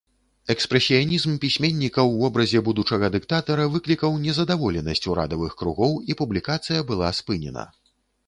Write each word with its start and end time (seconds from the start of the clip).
Экспрэсіянізм 0.51 1.33
пісьменніка 1.43 1.99
ў 2.09 2.13
вобразе 2.21 2.61
будучага 2.69 3.09
дыктатара 3.15 3.67
выклікаў 3.75 4.17
незадаволенасць 4.23 5.05
урадавых 5.11 5.51
кругоў, 5.59 5.93
і 6.13 6.15
публікацыя 6.23 6.79
была 6.93 7.09
спынена. 7.19 7.69